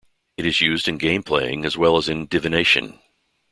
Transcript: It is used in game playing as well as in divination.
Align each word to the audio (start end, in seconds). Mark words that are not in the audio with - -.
It 0.35 0.47
is 0.47 0.61
used 0.61 0.87
in 0.87 0.97
game 0.97 1.21
playing 1.21 1.63
as 1.63 1.77
well 1.77 1.95
as 1.95 2.09
in 2.09 2.25
divination. 2.25 2.97